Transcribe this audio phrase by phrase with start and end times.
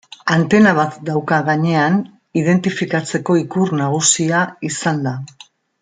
[0.35, 1.99] Antena bat dauka gainean,
[2.43, 4.41] identifikatzeko ikur nagusia
[4.73, 5.15] izanda.